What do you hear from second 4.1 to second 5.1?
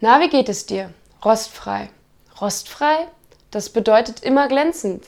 immer glänzend.